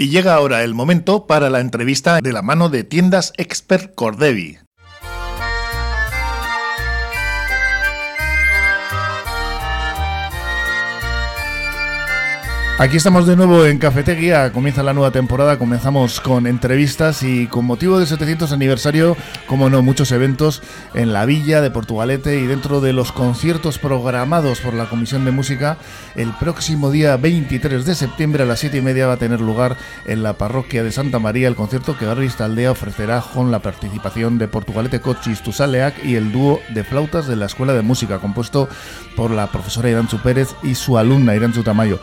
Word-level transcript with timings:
Y 0.00 0.08
llega 0.08 0.32
ahora 0.34 0.64
el 0.64 0.72
momento 0.72 1.26
para 1.26 1.50
la 1.50 1.60
entrevista 1.60 2.22
de 2.22 2.32
la 2.32 2.40
mano 2.40 2.70
de 2.70 2.84
tiendas 2.84 3.34
Expert 3.36 3.94
Cordevi. 3.94 4.56
Aquí 12.80 12.96
estamos 12.96 13.26
de 13.26 13.36
nuevo 13.36 13.66
en 13.66 13.76
Cafetería, 13.76 14.52
comienza 14.52 14.82
la 14.82 14.94
nueva 14.94 15.10
temporada, 15.10 15.58
comenzamos 15.58 16.18
con 16.18 16.46
entrevistas 16.46 17.22
y 17.22 17.46
con 17.46 17.66
motivo 17.66 17.98
del 17.98 18.08
700 18.08 18.52
aniversario, 18.52 19.18
como 19.46 19.68
no, 19.68 19.82
muchos 19.82 20.12
eventos 20.12 20.62
en 20.94 21.12
la 21.12 21.26
villa 21.26 21.60
de 21.60 21.70
Portugalete 21.70 22.40
y 22.40 22.46
dentro 22.46 22.80
de 22.80 22.94
los 22.94 23.12
conciertos 23.12 23.76
programados 23.76 24.60
por 24.60 24.72
la 24.72 24.88
Comisión 24.88 25.26
de 25.26 25.30
Música, 25.30 25.76
el 26.16 26.32
próximo 26.32 26.90
día 26.90 27.18
23 27.18 27.84
de 27.84 27.94
septiembre 27.94 28.44
a 28.44 28.46
las 28.46 28.60
7 28.60 28.78
y 28.78 28.80
media 28.80 29.06
va 29.06 29.12
a 29.12 29.18
tener 29.18 29.42
lugar 29.42 29.76
en 30.06 30.22
la 30.22 30.38
parroquia 30.38 30.82
de 30.82 30.90
Santa 30.90 31.18
María 31.18 31.48
el 31.48 31.56
concierto 31.56 31.98
que 31.98 32.06
Garbis 32.06 32.40
Aldea 32.40 32.70
ofrecerá 32.70 33.22
con 33.34 33.50
la 33.50 33.58
participación 33.58 34.38
de 34.38 34.48
Portugalete 34.48 35.02
Cochis 35.02 35.42
Tusaleac 35.42 36.02
y 36.02 36.14
el 36.14 36.32
dúo 36.32 36.60
de 36.70 36.82
flautas 36.82 37.26
de 37.26 37.36
la 37.36 37.44
Escuela 37.44 37.74
de 37.74 37.82
Música, 37.82 38.20
compuesto 38.20 38.70
por 39.16 39.32
la 39.32 39.48
profesora 39.48 39.90
Iranchu 39.90 40.16
Pérez 40.22 40.48
y 40.62 40.76
su 40.76 40.96
alumna 40.96 41.36
Iranchu 41.36 41.62
Tamayo 41.62 42.00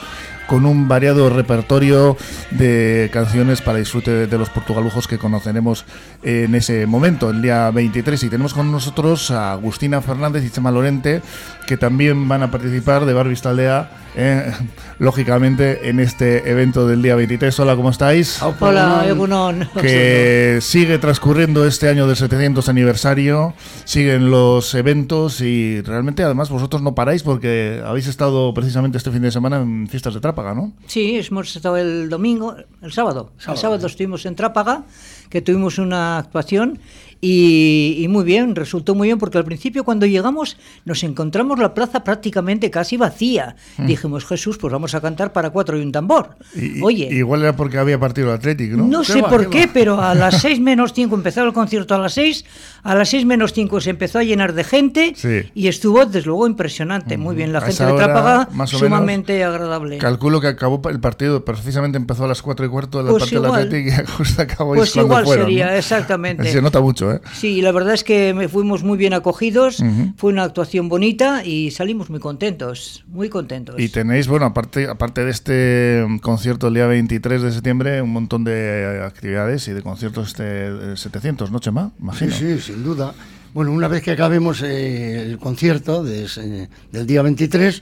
con 0.48 0.66
un 0.66 0.88
variado 0.88 1.30
repertorio 1.30 2.18
de 2.52 3.10
canciones 3.12 3.62
para 3.62 3.78
disfrute 3.80 4.28
de 4.28 4.38
los 4.38 4.50
portugalujos 4.50 5.08
que 5.08 5.18
conoceremos 5.18 5.86
en 6.24 6.56
ese 6.56 6.86
momento, 6.86 7.30
el 7.30 7.42
día 7.42 7.70
23. 7.72 8.24
Y 8.24 8.30
tenemos 8.30 8.54
con 8.54 8.72
nosotros 8.72 9.30
a 9.32 9.52
Agustina 9.52 10.02
Fernández 10.02 10.44
y 10.44 10.50
Chema 10.50 10.72
Lorente, 10.72 11.22
que 11.68 11.78
también 11.78 12.28
van 12.28 12.44
a 12.44 12.52
participar 12.52 13.06
de 13.06 13.14
Barbie 13.14 13.36
Staldea, 13.36 13.90
eh, 14.16 14.52
lógicamente, 15.00 15.90
en 15.90 16.00
este 16.00 16.50
evento 16.50 16.88
del 16.88 17.02
día 17.02 17.16
23. 17.16 17.60
Hola, 17.60 17.76
¿cómo 17.76 17.90
estáis? 17.90 18.42
Hola, 18.60 19.06
Egunon. 19.08 19.70
Que 19.80 20.60
sigue 20.62 20.98
transcurriendo 20.98 21.66
este 21.66 21.90
año 21.90 22.08
del 22.08 22.16
700 22.16 22.68
aniversario, 22.70 23.54
siguen 23.84 24.32
los 24.32 24.74
eventos 24.74 25.42
y 25.42 25.82
realmente, 25.82 26.24
además, 26.24 26.50
vosotros 26.50 26.82
no 26.82 26.96
paráis 26.96 27.24
porque 27.24 27.82
habéis 27.86 28.08
estado 28.08 28.54
precisamente 28.54 28.98
este 28.98 29.12
fin 29.12 29.22
de 29.22 29.32
semana 29.32 29.58
en 29.58 29.88
fiestas 29.88 30.14
de 30.14 30.22
Trápaga, 30.38 30.54
¿no? 30.54 30.72
Sí, 30.86 31.20
hemos 31.28 31.56
estado 31.56 31.78
el 31.78 32.10
domingo, 32.10 32.56
el 32.84 32.92
sábado. 32.92 33.32
El 33.48 33.58
sábado 33.58 33.88
estuvimos 33.88 34.24
en 34.28 34.36
Trápaga, 34.36 34.84
que 35.32 35.42
tuvimos 35.42 35.80
una 35.80 36.20
actuación 36.20 36.78
y, 37.20 38.06
muy 38.10 38.24
bien, 38.24 38.56
resultó 38.56 38.96
muy 38.96 39.08
bien 39.08 39.18
porque 39.18 39.38
al 39.38 39.46
principio 39.46 39.84
cuando 39.84 40.06
llegamos 40.06 40.58
nos 40.86 41.04
encontramos 41.04 41.60
la 41.60 41.74
plaza 41.74 42.04
prácticamente 42.04 42.70
casi 42.70 42.98
vacía. 42.98 43.56
Mm. 43.78 43.86
Dijimos, 43.88 44.26
Jesús, 44.26 44.58
pues 44.58 44.72
vamos 44.72 44.94
a 44.96 45.02
cantar 45.02 45.34
para 45.34 45.50
cuatro 45.50 45.78
y 45.78 45.82
un 45.82 45.92
tambor. 45.92 46.38
Oye. 46.82 47.10
Igual 47.12 47.42
era 47.42 47.56
porque 47.56 47.78
había 47.78 48.00
partido 48.00 48.32
Atlético, 48.34 48.78
¿no? 48.78 48.88
No 48.88 49.04
sé 49.04 49.24
por 49.24 49.50
qué, 49.50 49.70
pero 49.72 50.02
a 50.02 50.14
las 50.14 50.42
seis 50.42 50.60
menos 50.60 50.94
cinco 50.94 51.16
empezó 51.16 51.44
el 51.44 51.54
concierto 51.54 51.96
a 51.96 51.98
las 51.98 52.14
seis, 52.14 52.46
a 52.84 52.96
las 52.96 53.10
seis 53.10 53.26
menos 53.26 53.54
cinco 53.54 53.82
se 53.82 53.90
empezó 53.90 54.20
a 54.20 54.24
llenar 54.24 54.54
de 54.54 54.64
gente 54.64 55.14
y 55.54 55.68
estuvo 55.68 56.06
desde 56.06 56.28
luego 56.28 56.48
impresionante. 56.48 57.18
Muy 57.18 57.36
bien, 57.36 57.54
la 57.54 57.62
gente 57.62 57.86
de 57.86 57.94
Trápaga, 57.94 58.50
sumamente 58.68 59.44
agradable. 59.44 59.98
Calculo 59.98 60.42
que 60.42 60.48
acabó 60.48 60.82
el 60.90 61.00
partido, 61.00 61.44
precisamente 61.44 61.98
empezó 61.98 62.26
a 62.26 62.28
las 62.28 62.42
cuatro 62.42 62.66
y 62.66 62.70
cuarto 62.70 63.00
de 63.00 63.06
la 63.06 63.10
pues 63.12 63.24
parte 63.24 63.36
del 63.36 63.46
Atlético 63.46 64.02
y 64.04 64.06
justo 64.18 64.42
acabó 64.42 64.76
Pues 64.76 64.96
igual 64.96 65.28
sería, 65.28 65.78
exactamente. 65.78 66.52
Se 66.52 66.62
nota 66.62 66.82
mucho. 66.82 67.07
¿Eh? 67.12 67.22
Sí, 67.34 67.62
la 67.62 67.72
verdad 67.72 67.94
es 67.94 68.04
que 68.04 68.48
fuimos 68.52 68.84
muy 68.84 68.98
bien 68.98 69.14
acogidos, 69.14 69.84
fue 70.18 70.32
una 70.32 70.44
actuación 70.44 70.90
bonita 70.90 71.44
y 71.46 71.72
salimos 71.72 72.10
muy 72.10 72.20
contentos, 72.20 73.04
muy 73.08 73.30
contentos. 73.30 73.76
Y 73.78 73.90
tenéis, 73.90 74.28
bueno, 74.28 74.46
aparte, 74.46 74.88
aparte 74.88 75.26
de 75.26 75.32
este 75.32 76.06
concierto 76.22 76.68
el 76.68 76.76
día 76.76 76.88
23 76.88 77.42
de 77.42 77.52
septiembre, 77.52 78.02
un 78.02 78.12
montón 78.12 78.44
de 78.44 79.02
actividades 79.06 79.68
y 79.68 79.74
de 79.74 79.82
conciertos 79.82 80.28
este 80.28 80.96
700, 80.96 81.52
¿no, 81.52 81.60
Chema? 81.60 81.92
Imagino. 82.00 82.32
Sí, 82.32 82.60
sí, 82.60 82.74
sin 82.74 82.84
duda. 82.84 83.14
Bueno, 83.54 83.72
una 83.72 83.88
vez 83.88 84.04
que 84.04 84.12
acabemos 84.12 84.62
eh, 84.62 85.22
el 85.22 85.40
concierto 85.40 86.04
del 86.04 87.08
día 87.08 87.22
23, 87.22 87.82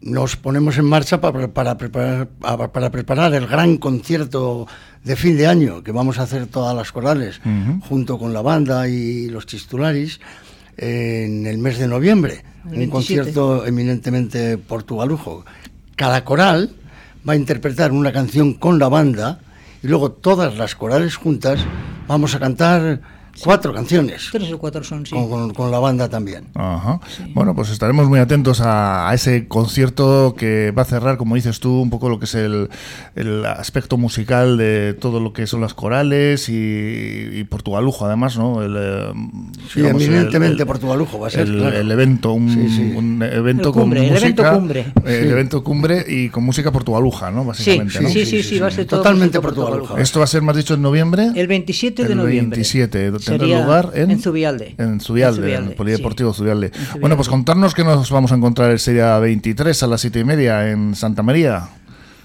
nos 0.00 0.36
ponemos 0.36 0.78
en 0.78 0.84
marcha 0.84 1.20
para, 1.20 1.48
para, 1.48 1.76
preparar, 1.76 2.28
para 2.28 2.90
preparar 2.90 3.34
el 3.34 3.46
gran 3.46 3.76
concierto 3.76 4.66
de 5.04 5.16
fin 5.16 5.36
de 5.36 5.46
año 5.46 5.82
que 5.82 5.92
vamos 5.92 6.18
a 6.18 6.22
hacer 6.22 6.46
todas 6.46 6.74
las 6.74 6.92
corales 6.92 7.40
junto 7.88 8.18
con 8.18 8.32
la 8.32 8.42
banda 8.42 8.88
y 8.88 9.28
los 9.28 9.46
chistularis 9.46 10.20
en 10.76 11.46
el 11.46 11.58
mes 11.58 11.78
de 11.78 11.88
noviembre. 11.88 12.44
Un 12.64 12.88
concierto 12.88 13.64
eminentemente 13.64 14.58
portugalujo. 14.58 15.44
Cada 15.94 16.24
coral 16.24 16.74
va 17.26 17.34
a 17.34 17.36
interpretar 17.36 17.92
una 17.92 18.12
canción 18.12 18.54
con 18.54 18.78
la 18.78 18.88
banda 18.88 19.40
y 19.82 19.88
luego 19.88 20.12
todas 20.12 20.56
las 20.56 20.74
corales 20.74 21.16
juntas 21.16 21.60
vamos 22.08 22.34
a 22.34 22.40
cantar 22.40 23.00
Cuatro 23.42 23.72
canciones. 23.72 24.28
Tres 24.32 24.52
o 24.52 24.58
cuatro 24.58 24.82
son, 24.82 25.04
sí. 25.06 25.14
Con, 25.14 25.70
la 25.70 25.78
banda 25.78 26.08
también. 26.08 26.44
Ajá. 26.54 27.00
Bueno, 27.34 27.54
pues 27.54 27.70
estaremos 27.70 28.08
muy 28.08 28.20
atentos 28.20 28.60
a, 28.62 29.10
ese 29.12 29.48
concierto 29.48 30.34
que 30.36 30.72
va 30.76 30.82
a 30.82 30.84
cerrar, 30.84 31.16
como 31.16 31.34
dices 31.34 31.60
tú, 31.60 31.80
un 31.80 31.90
poco 31.90 32.08
lo 32.08 32.18
que 32.18 32.24
es 32.24 32.34
el, 32.34 32.68
aspecto 33.46 33.96
musical 33.96 34.56
de 34.56 34.94
todo 34.94 35.20
lo 35.20 35.32
que 35.32 35.46
son 35.46 35.60
las 35.60 35.74
corales 35.74 36.48
y, 36.48 37.44
Portugalujo, 37.48 38.06
además, 38.06 38.36
¿no? 38.36 38.62
El, 38.62 38.76
eh, 38.76 39.12
sí, 39.72 39.80
eminentemente 39.80 40.66
Portugalujo 40.66 41.20
va 41.20 41.28
a 41.28 41.30
ser. 41.30 41.46
El, 41.46 41.90
evento, 41.90 42.32
un, 42.32 43.22
evento 43.22 43.72
con 43.72 43.88
música. 43.90 44.06
El 44.06 44.16
evento 44.16 44.52
cumbre. 44.52 44.86
El 45.04 45.30
evento 45.30 45.64
cumbre 45.64 46.04
y 46.08 46.28
con 46.28 46.44
música 46.44 46.72
portugaluja, 46.72 47.30
¿no? 47.30 47.44
Básicamente. 47.44 48.08
Sí, 48.08 48.26
sí, 48.26 48.42
sí, 48.42 48.58
va 48.58 48.68
a 48.68 48.70
ser 48.70 48.86
Totalmente 48.86 49.40
portugaluja. 49.40 50.00
Esto 50.00 50.20
va 50.20 50.24
a 50.24 50.28
ser, 50.28 50.42
más 50.42 50.56
dicho, 50.56 50.74
en 50.74 50.82
noviembre. 50.82 51.30
El 51.34 51.46
27 51.46 52.04
de 52.04 52.14
noviembre. 52.14 52.60
El 52.60 52.62
27 52.62 53.10
tendrá 53.26 53.62
lugar 53.62 53.92
en, 53.94 54.10
en 54.10 54.20
Zubialde. 54.20 54.74
En 54.78 55.00
Zubialde, 55.00 55.54
en, 55.54 55.64
el 55.64 55.74
Polideportivo 55.74 56.32
Zubialde. 56.32 56.72
Bueno, 57.00 57.16
pues 57.16 57.28
contarnos 57.28 57.74
que 57.74 57.84
nos 57.84 58.10
vamos 58.10 58.32
a 58.32 58.36
encontrar 58.36 58.70
el 58.70 58.78
día 58.78 59.18
23 59.18 59.82
a 59.82 59.86
las 59.86 60.00
7 60.00 60.20
y 60.20 60.24
media 60.24 60.70
en 60.70 60.94
Santa 60.94 61.22
María. 61.22 61.68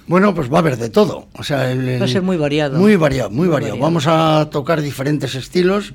Bueno, 0.07 0.33
pues 0.35 0.51
va 0.51 0.57
a 0.57 0.59
haber 0.59 0.77
de 0.77 0.89
todo. 0.89 1.27
O 1.33 1.43
sea, 1.43 1.73
va 1.73 2.05
a 2.05 2.07
ser 2.07 2.21
muy 2.21 2.37
variado. 2.37 2.79
Muy 2.79 2.95
variado, 2.95 3.29
muy, 3.29 3.47
variado. 3.47 3.77
Vamos 3.77 4.07
a 4.07 4.49
tocar 4.51 4.81
diferentes 4.81 5.35
estilos, 5.35 5.93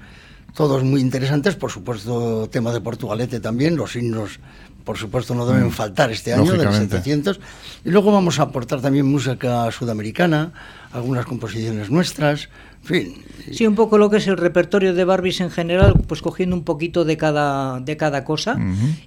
todos 0.55 0.85
muy 0.85 1.01
interesantes. 1.01 1.55
Por 1.55 1.71
supuesto, 1.71 2.49
tema 2.51 2.73
de 2.73 2.81
Portugalete 2.81 3.41
también. 3.41 3.77
Los 3.77 3.95
himnos, 3.97 4.41
por 4.85 4.97
supuesto, 4.97 5.35
no 5.35 5.45
deben 5.45 5.67
mm, 5.67 5.71
faltar 5.71 6.11
este 6.13 6.33
año, 6.33 6.53
del 6.53 6.73
700. 6.73 7.41
Y 7.85 7.91
luego 7.91 8.13
vamos 8.13 8.39
a 8.39 8.45
aportar 8.45 8.81
también 8.81 9.05
música 9.07 9.71
sudamericana, 9.71 10.53
algunas 10.93 11.27
composiciones 11.27 11.91
nuestras 11.91 12.49
fin. 12.83 13.15
Sí, 13.53 13.67
un 13.67 13.75
poco 13.75 13.99
lo 13.99 14.11
que 14.11 14.17
es 14.17 14.27
el 14.27 14.37
repertorio 14.37 14.95
de 14.95 15.05
Barbies 15.05 15.41
en 15.41 15.51
general, 15.51 15.95
pues 16.07 16.23
cogiendo 16.23 16.57
un 16.57 16.65
poquito 16.65 17.05
de 17.05 17.17
cada, 17.17 17.81
de 17.81 17.97
cada 17.97 18.25
cosa. 18.25 18.59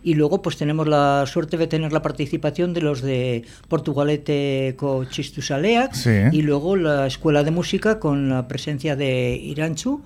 Y 0.03 0.13
luego 0.13 0.41
pues 0.41 0.57
tenemos 0.57 0.87
la 0.87 1.25
suerte 1.27 1.57
de 1.57 1.67
tener 1.67 1.91
la 1.91 2.01
participación 2.01 2.73
de 2.73 2.81
los 2.81 3.01
de 3.01 3.43
Portugalete 3.67 4.75
con 4.77 5.07
Chistusaleac 5.09 5.93
y 6.31 6.41
luego 6.41 6.75
la 6.75 7.07
Escuela 7.07 7.43
de 7.43 7.51
Música 7.51 7.99
con 7.99 8.29
la 8.29 8.47
presencia 8.47 8.95
de 8.95 9.35
Iranchu. 9.35 10.01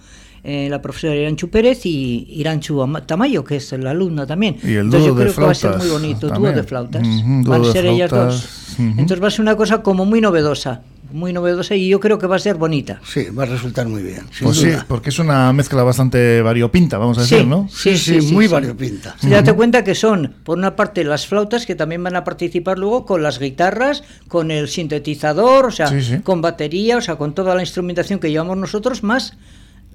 Eh, 0.45 0.68
la 0.69 0.81
profesora 0.81 1.16
Iranchu 1.16 1.50
Pérez 1.50 1.85
y 1.85 2.28
Iranchu 2.30 2.85
Tamayo, 3.06 3.45
que 3.45 3.56
es 3.56 3.72
la 3.72 3.91
alumna 3.91 4.25
también. 4.28 4.57
Y 4.62 4.74
el 4.74 4.88
Entonces 4.88 5.07
yo 5.07 5.16
creo 5.16 5.34
que 5.34 5.41
va 5.41 5.51
a 5.51 5.56
ser 5.56 5.78
muy 5.78 5.88
bonito, 5.88 6.28
dúo 6.28 6.51
de 6.51 6.63
flautas. 6.63 7.07
Van 7.45 7.62
a 7.62 7.72
ser 7.72 7.85
ellas 7.85 8.12
dos. 8.12 8.75
Entonces 8.78 9.24
va 9.24 9.28
a 9.28 9.31
ser 9.31 9.41
una 9.41 9.56
cosa 9.56 9.81
como 9.81 10.03
muy 10.06 10.19
novedosa 10.19 10.81
muy 11.13 11.31
novedosa 11.31 11.75
y 11.75 11.88
yo 11.88 12.00
creo 12.00 12.18
que 12.18 12.28
va 12.28 12.35
a 12.38 12.40
ser 12.40 12.56
bonita. 12.56 13.00
Sí, 13.06 13.25
va 13.29 13.44
a 13.44 13.46
resultar 13.46 13.88
muy 13.88 14.01
bien. 14.01 14.24
Pues 14.41 14.57
sí, 14.57 14.72
porque 14.88 15.09
es 15.09 15.19
una 15.19 15.53
mezcla 15.53 15.84
bastante 15.84 16.41
variopinta, 16.41 16.97
vamos 16.97 17.18
a 17.19 17.22
decir, 17.22 17.46
¿no? 17.46 17.69
Sí, 17.69 17.97
sí, 17.97 18.19
muy 18.34 18.47
variopinta. 18.47 19.16
Sí, 19.22 19.29
Date 19.29 19.53
cuenta 19.53 19.84
que 19.84 19.96
son, 19.96 20.35
por 20.44 20.57
una 20.57 20.75
parte, 20.75 21.03
las 21.03 21.28
flautas 21.28 21.66
que 21.66 21.75
también 21.75 22.03
van 22.03 22.16
a 22.16 22.24
participar 22.24 22.79
luego 22.79 23.06
con 23.06 23.22
las 23.22 23.40
guitarras, 23.40 24.03
con 24.28 24.50
el 24.50 24.68
sintetizador, 24.68 25.68
o 25.68 25.72
sea, 25.72 25.91
con 26.24 26.41
batería, 26.41 26.97
o 26.97 27.01
sea, 27.01 27.16
con 27.16 27.34
toda 27.35 27.53
la 27.56 27.62
instrumentación 27.62 28.19
que 28.19 28.31
llevamos 28.31 28.57
nosotros, 28.57 29.04
más 29.04 29.38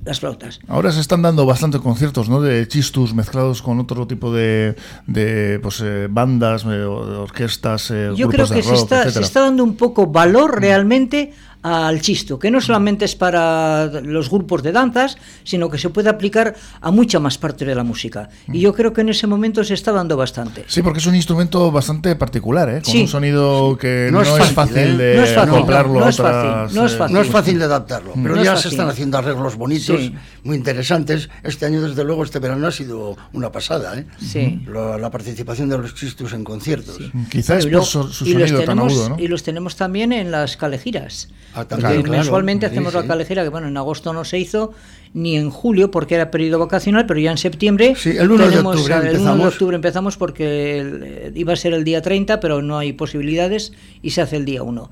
las 0.05 0.21
flautas. 0.21 0.61
Ahora 0.69 0.93
se 0.93 1.01
están 1.01 1.23
dando 1.23 1.45
bastantes 1.47 1.81
conciertos, 1.81 2.29
¿no? 2.29 2.41
De 2.41 2.67
chistus 2.69 3.15
mezclados 3.15 3.63
con 3.63 3.79
otro 3.81 4.07
tipo 4.07 4.33
de, 4.33 4.77
de 5.07 5.59
pues, 5.63 5.81
eh, 5.85 6.09
bandas, 6.11 6.65
eh, 6.65 6.85
orquestas, 6.85 7.91
eh, 7.91 8.13
Yo 8.15 8.29
creo 8.29 8.49
que 8.49 8.63
se, 8.63 8.75
está, 8.75 9.11
se 9.11 9.21
está 9.21 9.41
dando 9.43 9.65
un 9.65 9.77
poco 9.77 10.07
valor 10.07 10.61
realmente 10.61 11.33
al 11.63 12.01
chisto, 12.01 12.39
que 12.39 12.51
no 12.51 12.61
solamente 12.61 13.05
es 13.05 13.17
para 13.17 13.87
los 14.03 14.31
grupos 14.31 14.63
de 14.63 14.73
danzas, 14.73 15.17
sino 15.45 15.69
que 15.69 15.79
se 15.79 15.91
puede 15.91 16.09
aplicar 16.09 16.55
a 16.81 16.91
mucha 16.91 17.19
más 17.19 17.37
parte 17.39 17.65
de 17.65 17.75
la 17.75 17.83
música. 17.83 18.29
Y 18.53 18.61
yo 18.61 18.73
creo 18.75 18.93
que 18.93 19.01
en 19.01 19.09
ese 19.09 19.27
momento 19.27 19.65
se 19.65 19.75
está 19.75 19.93
dando 19.93 20.17
bastante. 20.17 20.65
Sí, 20.69 20.83
porque 20.83 21.01
es 21.01 21.07
un 21.07 21.17
instrumento 21.17 21.71
bastante 21.71 22.15
particular, 22.17 22.69
¿eh? 22.69 22.83
con 22.85 22.97
un 22.97 23.09
sonido 23.09 23.77
que 23.77 24.09
no, 24.13 24.23
es, 24.23 24.29
fácil, 24.53 24.99
de 24.99 25.17
no 25.17 25.23
es 25.25 25.35
fácil, 25.35 25.55
acoplarlo 25.55 26.01
no, 26.01 26.09
es 26.09 26.17
fácil, 26.17 26.77
no, 26.77 27.21
es 27.21 27.29
fácil, 27.29 27.59
de 27.59 27.65
adaptarlo, 27.65 28.13
pero 28.23 28.43
ya 28.43 28.57
se 28.57 28.69
están 28.69 28.89
haciendo 28.89 29.19
arreglos 29.19 29.57
bonitos, 29.57 30.13
muy 30.45 30.57
interesantes. 30.57 31.29
Este 31.43 31.67
año, 31.67 31.83
desde 31.83 32.05
luego, 32.05 32.25
este 32.25 32.39
verano 32.39 32.67
ha 32.67 32.73
sido 32.73 33.17
una 33.33 33.51
pasada. 33.51 33.99
¿eh? 33.99 34.07
Sí. 34.21 34.63
La, 34.69 35.09
participación 35.09 35.71
de 35.71 35.79
los 35.79 35.95
chistos 35.95 36.33
en 36.35 36.45
conciertos. 36.45 36.99
Quizás 37.31 37.67
por 37.67 37.85
su, 37.85 38.05
sonido 38.13 38.63
tan 38.63 38.79
agudo, 38.79 39.09
¿no? 39.11 39.17
Y 39.19 39.27
los 39.27 39.43
tenemos 39.43 39.75
también 39.77 40.13
en 40.13 40.31
las 40.31 40.57
calejiras 40.57 41.29
Ah, 41.55 41.65
claro. 41.65 42.03
mensualmente 42.05 42.67
hacemos 42.67 42.93
sí. 42.93 42.99
la 42.99 43.07
calejera, 43.07 43.43
que 43.43 43.49
bueno, 43.49 43.69
en 43.69 43.77
agosto 43.77 44.13
no 44.13 44.25
se 44.25 44.39
hizo, 44.39 44.75
ni 45.15 45.37
en 45.37 45.51
julio 45.51 45.91
porque 45.91 46.15
era 46.15 46.31
periodo 46.31 46.59
vacacional, 46.59 47.07
pero 47.07 47.19
ya 47.21 47.31
en 47.31 47.39
septiembre. 47.39 47.95
Sí, 47.97 48.11
el 48.11 48.31
1 48.31 48.45
de 48.45 48.51
tenemos- 48.51 48.77
octubre 48.77 48.95
El 49.11 49.17
1 49.21 49.37
de 49.37 49.45
octubre 49.47 49.75
empezamos 49.77 50.17
porque 50.17 50.79
el- 50.79 51.01
eh, 51.05 51.33
iba 51.35 51.53
a 51.53 51.57
ser 51.57 51.73
el 51.75 51.85
día 51.85 52.03
30, 52.03 52.41
pero 52.41 52.63
no 52.63 52.79
hay 52.79 52.93
posibilidades 52.93 53.73
y 54.03 54.11
se 54.11 54.21
hace 54.23 54.37
el 54.37 54.45
día 54.45 54.63
1. 54.63 54.91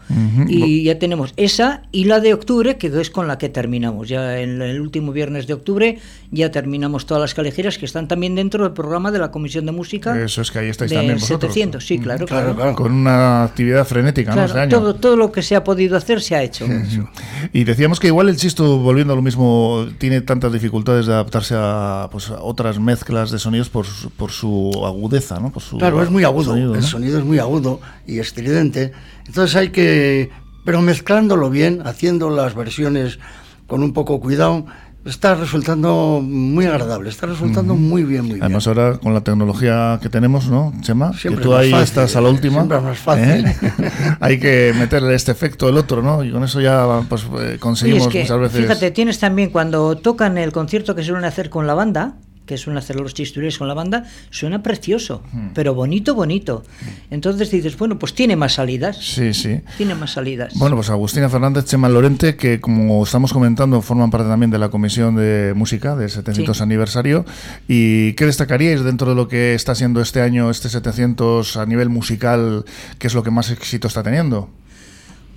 Y 0.49 0.85
ya 0.85 0.99
tenemos 0.99 1.33
esa 1.37 1.83
y 1.93 2.05
la 2.05 2.21
de 2.21 2.35
octubre, 2.35 2.77
que 2.77 2.87
es 2.89 3.11
con 3.11 3.29
la 3.29 3.39
que 3.39 3.49
terminamos. 3.49 4.09
Ya 4.09 4.39
en 4.41 4.63
el 4.63 4.81
último 4.81 5.13
viernes 5.13 5.47
de 5.47 5.55
octubre 5.55 5.99
ya 6.31 6.51
terminamos 6.51 7.07
todas 7.07 7.21
las 7.21 7.35
calejeras 7.35 7.79
que 7.79 7.85
están 7.87 8.09
también 8.09 8.35
dentro 8.35 8.65
del 8.65 8.73
programa 8.73 9.11
de 9.13 9.19
la 9.19 9.31
Comisión 9.31 9.67
de 9.67 9.73
Música. 9.73 10.21
Eso 10.23 10.41
es 10.43 10.51
que 10.51 10.59
ahí 10.61 10.69
estáis 10.69 10.91
de 10.91 10.97
también 10.97 11.19
vosotros. 11.19 11.53
700, 11.53 11.87
sí, 11.87 11.99
claro, 11.99 12.27
Claro, 12.27 12.55
claro. 12.55 12.57
claro. 12.57 12.75
Con 12.77 12.93
una 12.93 13.45
actividad 13.45 13.87
frenética, 13.87 14.31
¿no? 14.31 14.35
Claro, 14.37 14.49
Este 14.49 14.61
año. 14.61 14.71
todo, 14.71 14.95
todo 14.95 15.17
lo 15.17 15.31
que 15.31 15.43
se 15.43 15.55
ha 15.57 15.63
podido 15.65 15.97
hacer 15.97 16.21
se 16.21 16.35
ha 16.35 16.43
hecho. 16.43 16.67
Y 17.53 17.65
decíamos 17.65 18.01
que 18.01 18.09
igual 18.09 18.29
el 18.29 18.37
Chisto, 18.37 18.79
volviendo 18.79 19.13
a 19.13 19.17
lo 19.17 19.23
mismo, 19.23 19.87
tiene 20.09 20.21
tantas 20.21 20.53
dificultades 20.53 21.07
de 21.07 21.15
adaptarse 21.15 21.55
a, 21.59 22.09
pues, 22.13 22.31
a 22.31 22.41
otras 22.41 22.79
mezclas 22.79 23.33
de 23.33 23.41
sonidos 23.41 23.69
por, 23.69 23.87
su- 23.87 24.09
por 24.11 24.31
su 24.31 24.71
agudeza, 24.87 25.41
¿no? 25.41 25.51
Por 25.51 25.63
su 25.65 25.79
Claro, 25.79 26.01
es 26.01 26.11
muy 26.11 26.23
agudo, 26.23 26.51
sonido, 26.53 26.75
el 26.77 26.81
¿no? 26.81 26.87
sonido 26.87 27.19
es 27.19 27.25
muy 27.25 27.41
agudo 27.41 27.81
y 28.07 28.21
estridente. 28.21 28.93
Entonces 29.27 29.57
hay 29.57 29.71
que, 29.71 30.31
pero 30.65 30.81
mezclándolo 30.81 31.51
bien, 31.51 31.83
haciendo 31.85 32.31
las 32.31 32.55
versiones 32.55 33.19
con 33.67 33.83
un 33.83 33.93
poco 33.93 34.21
cuidado, 34.21 34.67
está 35.07 35.35
resultando 35.35 36.21
muy 36.23 36.67
agradable, 36.67 37.09
está 37.09 37.27
resultando 37.27 37.75
muy 37.75 38.03
bien, 38.03 38.23
muy 38.23 38.35
bien. 38.35 38.43
Además 38.43 38.67
ahora 38.67 38.99
con 38.99 39.15
la 39.15 39.21
tecnología 39.23 39.99
que 40.03 40.09
tenemos, 40.09 40.49
¿no, 40.49 40.73
Chema? 40.81 41.13
Siempre 41.13 41.43
que 41.43 41.49
tú 41.49 41.53
es 41.53 41.57
más 41.57 41.65
ahí 41.65 41.71
fácil, 41.71 41.85
estás 41.85 42.17
a 42.17 42.21
la 42.21 42.29
última. 42.29 42.57
siempre 42.57 42.79
es 42.79 42.85
más 42.85 42.99
fácil. 42.99 43.47
¿eh? 43.47 43.57
Hay 44.21 44.39
que 44.39 44.75
meterle 44.79 45.15
este 45.15 45.33
efecto 45.33 45.69
el 45.69 45.77
otro, 45.77 46.03
¿no? 46.03 46.25
Y 46.25 46.33
con 46.33 46.45
eso 46.45 46.61
ya 46.61 47.03
pues 47.09 47.27
eh, 47.41 47.57
conseguimos 47.59 48.09
es 48.09 48.13
que, 48.13 48.21
muchas 48.23 48.41
veces... 48.41 48.61
fíjate, 48.63 48.91
tienes 48.91 49.19
también 49.19 49.51
cuando 49.51 49.97
tocan 49.97 50.39
el 50.39 50.53
concierto 50.53 50.95
que 50.95 51.03
suelen 51.03 51.25
hacer 51.25 51.51
con 51.51 51.67
la 51.67 51.75
banda, 51.75 52.17
que 52.47 52.57
suelen 52.57 52.79
hacer 52.79 52.97
los 52.97 53.13
chistureros 53.13 53.59
con 53.59 53.69
la 53.69 53.75
banda, 53.75 54.05
suena 54.31 54.63
precioso, 54.63 55.23
Hmm. 55.33 55.49
pero 55.55 55.75
bonito, 55.75 56.15
bonito. 56.15 56.63
Entonces 57.11 57.51
dices, 57.51 57.77
bueno, 57.77 57.99
pues 57.99 58.15
tiene 58.15 58.37
más 58.37 58.55
salidas. 58.55 58.97
Sí, 58.99 59.35
sí. 59.35 59.61
Tiene 59.77 59.95
más 59.95 60.13
salidas. 60.13 60.55
Bueno, 60.57 60.77
pues 60.77 60.89
Agustina 60.91 61.29
Fernández, 61.29 61.65
Chema 61.67 61.89
Lorente, 61.89 62.37
que 62.37 62.61
como 62.61 63.03
estamos 63.05 63.33
comentando, 63.33 63.83
forman 63.83 64.11
parte 64.11 64.29
también 64.29 64.51
de 64.51 64.59
la 64.59 64.69
Comisión 64.69 65.17
de 65.17 65.53
Música 65.57 65.97
del 65.97 66.09
700 66.09 66.57
Sí. 66.57 66.63
aniversario. 66.63 67.25
¿Y 67.69 68.13
qué 68.15 68.27
destacaríais 68.27 68.83
dentro 68.85 69.09
de 69.11 69.15
lo 69.17 69.29
que 69.29 69.55
está 69.55 69.75
siendo 69.75 70.01
este 70.01 70.21
año, 70.23 70.51
este 70.51 70.69
700 70.69 71.57
a 71.57 71.67
nivel 71.67 71.89
musical? 71.89 72.65
¿Qué 72.99 73.07
es 73.09 73.15
lo 73.15 73.23
que 73.23 73.31
más 73.31 73.51
éxito 73.51 73.89
está 73.89 74.03
teniendo? 74.03 74.49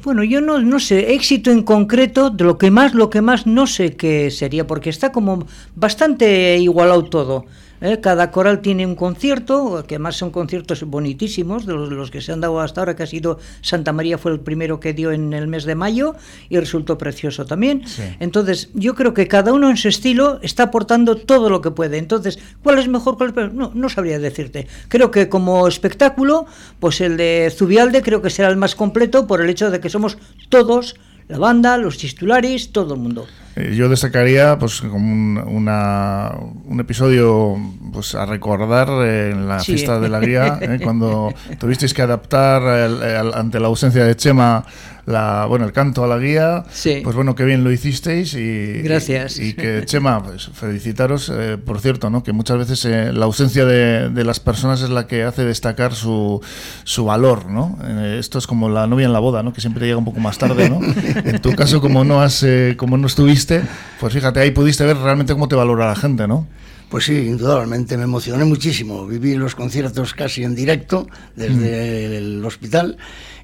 Bueno, 0.01 0.23
yo 0.23 0.39
no, 0.39 0.59
no 0.59 0.79
sé, 0.79 1.13
éxito 1.13 1.51
en 1.51 1.61
concreto, 1.61 2.29
de 2.29 2.45
lo 2.45 2.57
que 2.57 2.71
más, 2.71 2.93
lo 2.93 3.09
que 3.09 3.21
más 3.21 3.45
no 3.45 3.67
sé 3.67 3.97
qué 3.97 4.31
sería, 4.31 4.65
porque 4.65 4.89
está 4.89 5.11
como 5.11 5.45
bastante 5.75 6.57
igualado 6.57 7.03
todo. 7.03 7.45
¿Eh? 7.81 7.99
Cada 8.01 8.31
coral 8.31 8.61
tiene 8.61 8.85
un 8.85 8.95
concierto, 8.95 9.83
que 9.87 9.95
además 9.95 10.15
son 10.15 10.31
conciertos 10.31 10.83
bonitísimos, 10.83 11.65
de 11.65 11.73
los, 11.73 11.89
los 11.89 12.11
que 12.11 12.21
se 12.21 12.31
han 12.31 12.41
dado 12.41 12.59
hasta 12.59 12.81
ahora, 12.81 12.95
que 12.95 13.03
ha 13.03 13.07
sido 13.07 13.39
Santa 13.61 13.93
María 13.93 14.17
fue 14.17 14.31
el 14.31 14.39
primero 14.39 14.79
que 14.79 14.93
dio 14.93 15.11
en 15.11 15.33
el 15.33 15.47
mes 15.47 15.65
de 15.65 15.75
mayo 15.75 16.15
y 16.49 16.57
resultó 16.57 16.97
precioso 16.97 17.45
también. 17.45 17.83
Sí. 17.85 18.03
Entonces, 18.19 18.69
yo 18.73 18.95
creo 18.95 19.13
que 19.13 19.27
cada 19.27 19.53
uno 19.53 19.69
en 19.69 19.77
su 19.77 19.87
estilo 19.87 20.39
está 20.41 20.63
aportando 20.63 21.15
todo 21.15 21.49
lo 21.49 21.61
que 21.61 21.71
puede. 21.71 21.97
Entonces, 21.97 22.39
¿cuál 22.63 22.79
es 22.79 22.87
mejor? 22.87 23.17
¿Cuál 23.17 23.29
es 23.29 23.35
peor? 23.35 23.53
No, 23.53 23.71
no 23.73 23.89
sabría 23.89 24.19
decirte. 24.19 24.67
Creo 24.87 25.11
que 25.11 25.29
como 25.29 25.67
espectáculo, 25.67 26.45
pues 26.79 27.01
el 27.01 27.17
de 27.17 27.53
Zubialde 27.55 28.01
creo 28.01 28.21
que 28.21 28.29
será 28.29 28.49
el 28.49 28.57
más 28.57 28.75
completo 28.75 29.27
por 29.27 29.41
el 29.41 29.49
hecho 29.49 29.71
de 29.71 29.79
que 29.79 29.89
somos 29.89 30.17
todos, 30.49 30.95
la 31.27 31.37
banda, 31.37 31.77
los 31.77 31.97
titulares, 31.97 32.71
todo 32.71 32.95
el 32.95 32.99
mundo. 32.99 33.27
Eh, 33.59 33.75
Yo 33.75 33.89
destacaría 33.89 34.57
pues 34.57 34.81
como 34.81 34.97
un, 35.11 35.37
una- 35.47 36.31
un 36.65 36.79
episodio 36.79 37.57
pues 37.91 38.15
a 38.15 38.25
recordar 38.25 38.87
eh, 39.05 39.31
en 39.31 39.47
la 39.47 39.59
Sí. 39.59 39.73
fiesta 39.73 39.99
de 39.99 40.09
la 40.09 40.19
guía 40.19 40.57
eh, 40.61 40.79
cuando 40.83 41.33
tuvisteis 41.59 41.93
que 41.93 42.01
adaptar 42.01 42.61
el- 42.63 43.01
el- 43.03 43.33
ante 43.33 43.59
la 43.59 43.67
ausencia 43.67 44.03
de 44.03 44.15
Chema 44.15 44.65
la 45.05 45.45
bueno 45.47 45.65
el 45.65 45.71
canto 45.71 46.03
a 46.03 46.07
la 46.07 46.19
guía 46.19 46.65
Sí. 46.71 47.01
pues 47.03 47.15
bueno 47.15 47.33
qué 47.33 47.43
bien 47.43 47.63
lo 47.63 47.71
hicisteis 47.71 48.35
y 48.35 48.81
Gracias. 48.83 49.39
y, 49.39 49.49
y 49.49 49.53
que 49.53 49.81
Chema 49.85 50.21
pues 50.23 50.49
felicitaros 50.53 51.31
eh, 51.33 51.57
por 51.57 51.79
cierto 51.79 52.09
no 52.11 52.21
que 52.21 52.31
muchas 52.31 52.57
veces 52.59 52.85
eh, 52.85 53.11
la 53.11 53.25
ausencia 53.25 53.65
de, 53.65 54.09
de 54.09 54.23
las 54.23 54.39
personas 54.39 54.81
es 54.83 54.89
la 54.91 55.07
que 55.07 55.23
hace 55.23 55.43
destacar 55.45 55.93
su, 55.95 56.41
su 56.83 57.05
valor 57.05 57.47
no 57.49 57.77
Eh, 57.83 58.17
esto 58.19 58.37
es 58.37 58.45
como 58.45 58.69
la 58.69 58.85
novia 58.85 59.05
en 59.07 59.13
la 59.13 59.19
boda 59.19 59.41
no 59.41 59.51
que 59.51 59.61
siempre 59.61 59.85
llega 59.87 59.97
un 59.97 60.05
poco 60.05 60.19
más 60.19 60.37
tarde 60.37 60.69
no 60.69 60.79
en 60.83 61.39
tu 61.41 61.55
caso 61.55 61.81
como 61.81 62.03
no 62.03 62.21
has 62.21 62.43
eh, 62.43 62.75
como 62.77 62.95
no 62.97 63.07
estuviste 63.07 63.63
pues 63.99 64.13
fíjate 64.13 64.39
ahí 64.41 64.51
pudiste 64.51 64.83
ver 64.85 64.97
realmente 64.97 65.33
cómo 65.33 65.47
te 65.47 65.55
valora 65.55 65.87
la 65.87 65.95
gente 65.95 66.27
no 66.27 66.45
Pues 66.89 67.05
sí, 67.05 67.13
indudablemente, 67.13 67.97
me 67.97 68.03
emocioné 68.03 68.45
muchísimo. 68.45 69.05
Viví 69.05 69.35
los 69.35 69.53
conciertos 69.53 70.13
casi 70.13 70.43
en 70.43 70.55
directo 70.55 71.07
desde 71.35 72.17
el 72.17 72.43
hospital 72.43 72.97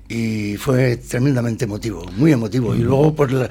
y 0.07 0.55
fue 0.57 0.97
tremendamente 0.97 1.65
emotivo, 1.65 2.05
muy 2.17 2.31
emotivo. 2.31 2.75
Y 2.75 2.79
luego, 2.79 3.15
pues, 3.15 3.31
la- 3.31 3.49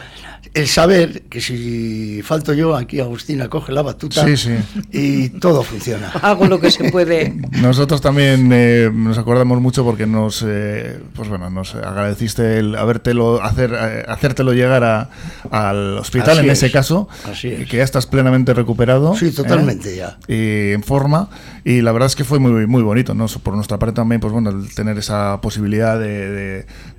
el 0.52 0.68
saber 0.68 1.22
que 1.22 1.40
si 1.40 2.20
falto 2.22 2.52
yo, 2.52 2.76
aquí 2.76 3.00
Agustina 3.00 3.48
coge 3.48 3.72
la 3.72 3.82
batuta 3.82 4.24
Sí, 4.24 4.36
sí. 4.36 4.52
y 4.92 5.28
todo 5.30 5.64
funciona. 5.64 6.10
Hago 6.22 6.46
lo 6.46 6.60
que 6.60 6.70
se 6.70 6.92
puede. 6.92 7.34
Nosotros 7.60 8.00
también 8.00 8.50
eh, 8.52 8.88
nos 8.94 9.18
acordamos 9.18 9.60
mucho 9.60 9.82
porque 9.82 10.06
nos, 10.06 10.44
eh, 10.46 11.00
pues 11.16 11.28
bueno, 11.28 11.50
nos 11.50 11.74
agradeciste 11.74 12.58
el 12.58 12.76
habértelo, 12.76 13.42
hacer, 13.42 13.72
eh, 13.76 14.04
hacértelo 14.06 14.52
llegar 14.52 14.84
a- 14.84 15.10
al 15.50 15.98
hospital 15.98 16.38
Así 16.38 16.44
en 16.46 16.50
es, 16.50 16.62
ese 16.62 16.70
caso, 16.70 17.08
así 17.28 17.48
es. 17.48 17.68
que 17.68 17.78
ya 17.78 17.82
estás 17.82 18.06
plenamente 18.06 18.54
recuperado. 18.54 19.16
Sí, 19.16 19.26
¿eh? 19.28 19.32
totalmente 19.32 19.96
ya. 19.96 20.18
Y 20.28 20.70
en 20.70 20.84
forma 20.84 21.30
y 21.64 21.80
la 21.80 21.90
verdad 21.90 22.06
es 22.06 22.14
que 22.14 22.22
fue 22.22 22.38
muy 22.38 22.66
muy 22.68 22.82
bonito, 22.82 23.12
¿no? 23.14 23.26
Por 23.42 23.54
nuestra 23.54 23.78
parte 23.80 23.96
también, 23.96 24.20
pues 24.20 24.32
bueno, 24.32 24.50
el 24.50 24.72
tener 24.72 24.98
esa 24.98 25.40
posibilidad 25.40 25.98
de, 25.98 26.30
de- 26.30 26.43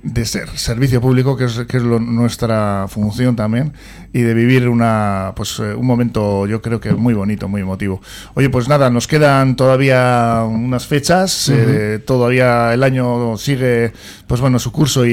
de 0.02 0.24
ser 0.24 0.48
servicio 0.56 1.00
público, 1.00 1.36
que 1.36 1.44
es, 1.44 1.58
que 1.68 1.76
es 1.78 1.82
lo- 1.82 1.98
nuestra 2.00 2.86
función 2.88 3.36
también, 3.36 3.72
y 4.12 4.20
de 4.20 4.34
vivir 4.34 4.68
una 4.68 5.32
pues 5.36 5.58
eh, 5.58 5.74
un 5.74 5.86
momento 5.86 6.46
yo 6.46 6.62
creo 6.62 6.80
que 6.80 6.92
muy 6.92 7.14
bonito, 7.14 7.48
muy 7.48 7.60
emotivo. 7.60 8.00
Oye, 8.34 8.48
pues 8.50 8.68
nada, 8.68 8.90
nos 8.90 9.06
quedan 9.06 9.56
todavía 9.56 10.42
unas 10.48 10.86
fechas, 10.86 11.48
eh, 11.52 12.00
todavía 12.04 12.72
el 12.74 12.82
año 12.82 13.36
sigue 13.36 13.92
pues 14.26 14.40
bueno 14.40 14.58
su 14.58 14.72
curso 14.72 15.06
y, 15.06 15.10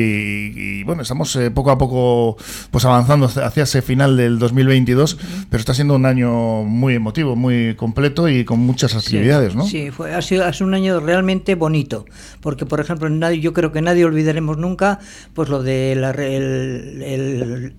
y, 0.56 0.84
bueno, 0.84 1.02
estamos 1.04 1.36
eh, 1.36 1.52
poco 1.52 1.72
a 1.72 1.78
poco 1.78 2.38
pues 2.72 2.86
avanzando 2.86 3.26
hacia 3.28 3.64
ese 3.64 3.82
final 3.82 4.18
del 4.18 4.40
2022, 4.40 5.18
pero 5.50 5.60
está 5.60 5.74
siendo 5.74 5.96
un 5.96 6.06
año 6.06 6.64
muy 6.64 6.96
emotivo, 6.96 7.36
muy 7.36 7.76
completo 7.76 8.28
y 8.30 8.44
con 8.46 8.60
muchas 8.60 8.96
actividades, 8.96 9.56
¿no? 9.56 9.66
Sí, 9.68 9.92
fue, 9.92 10.14
ha, 10.16 10.22
sido, 10.22 10.46
ha 10.46 10.54
sido 10.54 10.68
un 10.68 10.74
año 10.74 11.00
realmente 11.00 11.56
bonito, 11.56 12.06
porque 12.42 12.66
por 12.66 12.80
ejemplo, 12.80 13.10
nadie, 13.10 13.40
yo 13.40 13.54
creo 13.54 13.72
que 13.72 13.82
nadie 13.82 14.06
olvidaremos 14.24 14.58
nunca 14.58 15.00
pues 15.34 15.50
lo 15.50 15.62
de 15.64 15.96
la, 15.96 16.12
el- 16.12 17.02
el- 17.04 17.76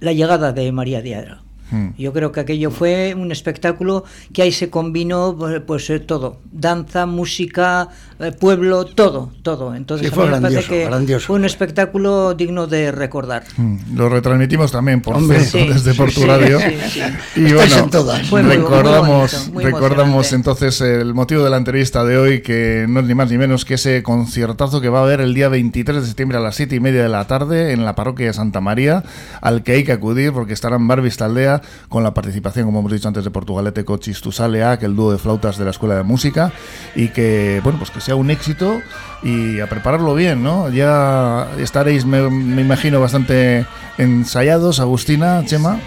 la 0.00 0.12
llegada 0.12 0.52
de 0.52 0.72
María 0.72 1.00
Diara. 1.02 1.43
Mm. 1.74 1.88
Yo 1.98 2.12
creo 2.12 2.30
que 2.32 2.40
aquello 2.40 2.70
fue 2.70 3.14
un 3.16 3.32
espectáculo 3.32 4.04
que 4.32 4.42
ahí 4.42 4.52
se 4.52 4.70
combinó 4.70 5.34
pues, 5.38 5.60
pues, 5.66 5.90
eh, 5.90 5.98
todo, 6.00 6.38
danza, 6.52 7.06
música, 7.06 7.88
eh, 8.20 8.30
pueblo, 8.32 8.84
todo, 8.84 9.30
todo. 9.42 9.74
Entonces 9.74 10.08
Sí, 10.08 10.14
fue 10.14 10.26
grandioso, 10.26 10.68
que 10.68 10.84
grandioso. 10.84 11.26
fue 11.26 11.36
un 11.36 11.44
espectáculo 11.44 12.34
digno 12.34 12.66
de 12.66 12.92
recordar. 12.92 13.42
Mm, 13.56 13.96
Lo 13.96 14.08
retransmitimos 14.08 14.70
también, 14.70 15.00
por 15.00 15.16
Hombre, 15.16 15.40
sí, 15.44 15.66
desde 15.68 15.92
sí, 15.92 15.98
Portu 15.98 16.20
sí. 16.20 17.00
Y 17.36 17.52
bueno. 17.52 17.88
Fue 18.28 18.42
muy- 18.42 18.56
recordamos, 18.56 19.32
bonito, 19.32 19.52
muy 19.52 19.64
recordamos 19.64 20.32
entonces 20.32 20.80
el 20.80 21.12
motivo 21.14 21.42
de 21.42 21.50
la 21.50 21.56
entrevista 21.56 22.04
de 22.04 22.18
hoy, 22.18 22.40
que 22.42 22.86
no 22.88 23.00
es 23.00 23.06
ni 23.06 23.14
más 23.14 23.30
ni 23.30 23.38
menos 23.38 23.64
que 23.64 23.74
ese 23.74 24.02
conciertazo 24.02 24.80
que 24.80 24.88
va 24.88 25.00
a 25.00 25.02
haber 25.02 25.20
el 25.20 25.34
día 25.34 25.48
23 25.48 26.00
de 26.02 26.06
septiembre 26.06 26.38
a 26.38 26.40
las 26.40 26.54
7 26.56 26.76
y 26.76 26.80
media 26.80 27.02
de 27.02 27.08
la 27.08 27.26
tarde 27.26 27.72
en 27.72 27.84
la 27.84 27.94
parroquia 27.94 28.26
de 28.26 28.32
Santa 28.32 28.60
María, 28.60 29.02
al 29.40 29.62
que 29.62 29.72
hay 29.72 29.84
que 29.84 29.92
acudir 29.92 30.32
porque 30.32 30.52
estarán 30.52 30.86
Barbis 30.86 31.16
Taldea 31.16 31.62
con 31.88 32.02
la 32.02 32.14
participación, 32.14 32.66
como 32.66 32.80
hemos 32.80 32.92
dicho 32.92 33.08
antes, 33.08 33.24
de 33.24 33.30
Portugalete 33.30 33.84
Cochis 33.84 34.20
Tusalea, 34.20 34.78
que 34.78 34.86
el 34.86 34.96
dúo 34.96 35.12
de 35.12 35.18
flautas 35.18 35.58
de 35.58 35.64
la 35.64 35.70
Escuela 35.70 35.96
de 35.96 36.02
Música, 36.02 36.52
y 36.94 37.08
que, 37.08 37.60
bueno, 37.62 37.78
pues 37.78 37.90
que 37.90 38.00
sea 38.00 38.16
un 38.16 38.30
éxito 38.30 38.80
y 39.22 39.60
a 39.60 39.68
prepararlo 39.68 40.14
bien, 40.14 40.42
¿no? 40.42 40.68
Ya 40.70 41.48
estaréis, 41.58 42.04
me, 42.04 42.28
me 42.30 42.62
imagino, 42.62 43.00
bastante 43.00 43.66
ensayados, 43.98 44.80
Agustina, 44.80 45.42
Chema. 45.46 45.78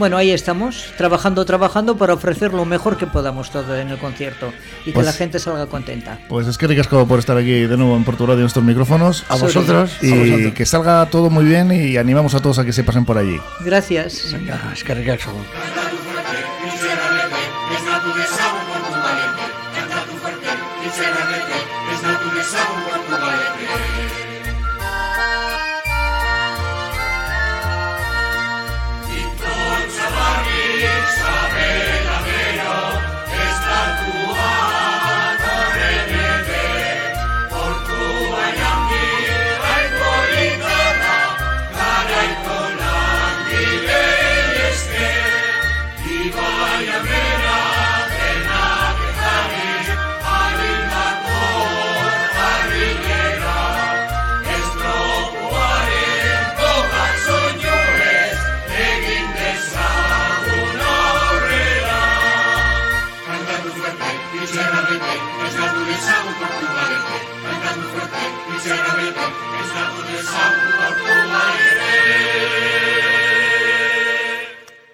Bueno, 0.00 0.16
ahí 0.16 0.30
estamos, 0.30 0.86
trabajando, 0.96 1.44
trabajando 1.44 1.94
para 1.98 2.14
ofrecer 2.14 2.54
lo 2.54 2.64
mejor 2.64 2.96
que 2.96 3.06
podamos 3.06 3.50
todo 3.50 3.76
en 3.76 3.90
el 3.90 3.98
concierto 3.98 4.50
y 4.80 4.84
que 4.86 4.92
Pues- 4.92 5.04
la 5.04 5.12
gente 5.12 5.38
salga 5.38 5.66
contenta. 5.66 6.18
Pues 6.26 6.46
es 6.46 6.56
que 6.56 6.66
ricasco 6.66 7.06
por 7.06 7.18
estar 7.18 7.36
aquí 7.36 7.52
de 7.66 7.76
nuevo 7.76 7.94
en 7.96 8.04
Portu 8.04 8.24
Radio 8.24 8.40
en 8.40 8.46
estos 8.46 8.64
micrófonos. 8.64 9.24
A 9.28 9.36
vosotros, 9.36 9.92
a 10.00 10.06
Y 10.06 10.10
vosotros. 10.30 10.54
que 10.54 10.64
salga 10.64 11.04
todo 11.10 11.28
muy 11.28 11.44
bien 11.44 11.70
y 11.70 11.98
animamos 11.98 12.34
a 12.34 12.40
todos 12.40 12.58
a 12.58 12.64
que 12.64 12.72
se 12.72 12.82
pasen 12.82 13.04
por 13.04 13.18
allí. 13.18 13.38
Gracias. 13.60 14.32
Venga, 14.32 14.58
es 14.72 14.82
que 14.82 14.94
ricasco. 14.94 15.32
Canta 15.52 15.90